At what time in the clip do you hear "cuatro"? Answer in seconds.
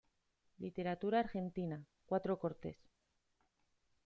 2.07-2.39